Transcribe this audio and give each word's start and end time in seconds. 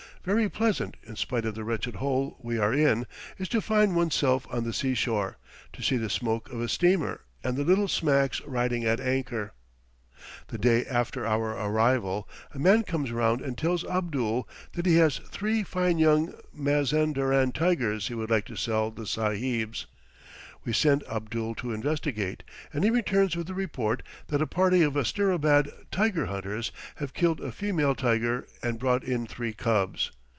Very 0.23 0.47
pleasant, 0.49 0.97
in 1.01 1.15
spite 1.15 1.45
of 1.45 1.55
the 1.55 1.63
wretched 1.63 1.95
hole 1.95 2.37
we 2.43 2.59
are 2.59 2.71
in, 2.71 3.07
is 3.39 3.47
it 3.47 3.49
to 3.49 3.59
find 3.59 3.95
one's 3.95 4.13
self 4.13 4.45
on 4.51 4.63
the 4.63 4.71
seashore 4.71 5.39
to 5.73 5.81
see 5.81 5.97
the 5.97 6.11
smoke 6.11 6.51
of 6.51 6.61
a 6.61 6.69
steamer, 6.69 7.21
and 7.43 7.57
the 7.57 7.63
little 7.63 7.87
smacks 7.87 8.39
riding 8.41 8.85
at 8.85 8.99
anchor. 8.99 9.53
The 10.49 10.59
day 10.59 10.85
after 10.85 11.25
our 11.25 11.57
arrival, 11.65 12.29
a 12.53 12.59
man 12.59 12.83
comes 12.83 13.11
round 13.11 13.41
and 13.41 13.57
tells 13.57 13.83
Abdul 13.83 14.47
that 14.73 14.85
he 14.85 14.97
has 14.97 15.17
three 15.31 15.63
fine 15.63 15.97
young 15.97 16.35
Mazanderan 16.53 17.51
tigers 17.51 18.07
he 18.09 18.13
would 18.13 18.29
like 18.29 18.45
to 18.45 18.55
sell 18.55 18.91
the 18.91 19.07
Sahibs. 19.07 19.87
We 20.63 20.73
send 20.73 21.01
Abdul 21.07 21.55
to 21.55 21.73
investigate, 21.73 22.43
and 22.71 22.83
he 22.83 22.91
returns 22.91 23.35
with 23.35 23.47
the 23.47 23.55
report 23.55 24.03
that 24.27 24.43
a 24.43 24.45
party 24.45 24.83
of 24.83 24.93
Asterabad 24.95 25.71
tiger 25.89 26.27
hunters 26.27 26.71
have 26.97 27.15
killed 27.15 27.41
a 27.41 27.51
female 27.51 27.95
tiger 27.95 28.45
and 28.61 28.77
brought 28.77 29.03
in 29.03 29.25
three 29.25 29.53
cubs. 29.53 30.11